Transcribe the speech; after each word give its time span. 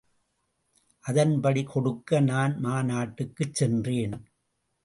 அதன்படி 1.05 1.63
கொடுக்க 1.63 2.19
நான் 2.19 2.53
மாநாட்டுக்குச் 2.63 3.53
சென்றேன். 3.53 4.15